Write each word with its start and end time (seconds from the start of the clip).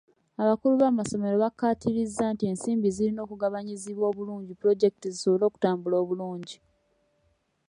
Abakulu 0.43 0.73
b'amasomero 0.77 1.35
bakkaatiriza 1.43 2.23
nti 2.33 2.43
ensimbi 2.51 2.87
zirina 2.95 3.19
okugabanyizibwa 3.25 4.05
obulungi 4.11 4.53
pulojekiti 4.59 5.07
zisobole 5.13 5.43
okutambula 5.45 5.95
obulingi. 6.03 6.57